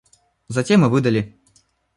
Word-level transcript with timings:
Затем 0.47 0.83
и 0.83 0.89
выдали. 0.89 1.37